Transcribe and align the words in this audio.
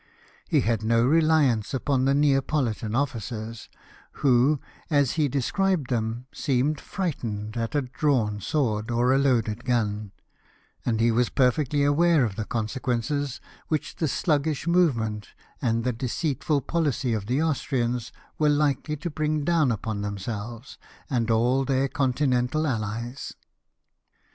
He 0.49 0.61
had 0.61 0.81
no 0.81 1.05
reliance 1.05 1.75
upon 1.75 2.05
the 2.05 2.15
Neapolitan 2.15 2.95
officers, 2.95 3.69
who, 4.23 4.59
as 4.89 5.11
he 5.11 5.27
described 5.27 5.91
them, 5.91 6.25
seemed 6.33 6.81
frightened 6.81 7.55
at 7.55 7.75
a 7.75 7.83
drawn 7.83 8.39
sword 8.41 8.89
or 8.89 9.13
a 9.13 9.19
loaded 9.19 9.63
gun; 9.63 10.11
and 10.83 10.99
he 10.99 11.11
was 11.11 11.29
perfectly 11.29 11.83
aware 11.83 12.23
of 12.25 12.35
the 12.35 12.45
consequences 12.45 13.39
which 13.67 13.97
the 13.97 14.07
sluggish 14.07 14.65
movements 14.65 15.27
THE 15.61 15.67
IMMEDIATE 15.67 16.01
NECESSITY 16.01 16.31
OF 16.31 16.49
WAR. 16.49 16.55
171 16.61 16.81
and 16.81 16.87
deceitful 16.89 17.11
policy 17.11 17.13
of 17.13 17.25
the 17.27 17.43
Austrians 17.43 18.11
were 18.39 18.49
likely 18.49 18.97
to 18.97 19.09
bring 19.11 19.43
down 19.43 19.71
upon 19.71 20.01
themselves 20.01 20.79
and 21.11 21.29
all 21.29 21.63
their 21.63 21.87
Con 21.87 22.13
tinental 22.13 22.67
allies. 22.67 23.33